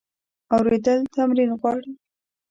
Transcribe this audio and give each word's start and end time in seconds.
اورېدل 0.55 0.99
تمرین 1.15 1.51
غواړي. 1.61 1.91